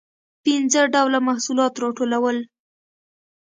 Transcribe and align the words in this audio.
پنځه 0.43 0.81
ډوله 0.93 1.19
محصولات 1.27 1.73
راټولول. 1.83 2.37